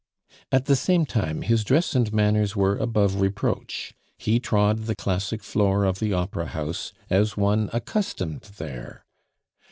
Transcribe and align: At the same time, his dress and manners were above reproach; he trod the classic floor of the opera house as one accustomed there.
At 0.51 0.65
the 0.65 0.75
same 0.75 1.05
time, 1.05 1.43
his 1.43 1.63
dress 1.63 1.93
and 1.93 2.11
manners 2.11 2.55
were 2.55 2.75
above 2.75 3.21
reproach; 3.21 3.93
he 4.17 4.39
trod 4.39 4.85
the 4.85 4.95
classic 4.95 5.43
floor 5.43 5.85
of 5.85 5.99
the 5.99 6.11
opera 6.11 6.47
house 6.47 6.91
as 7.11 7.37
one 7.37 7.69
accustomed 7.71 8.41
there. 8.57 9.05